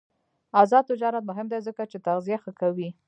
[0.61, 2.89] آزاد تجارت مهم دی ځکه چې تغذیه ښه کوي.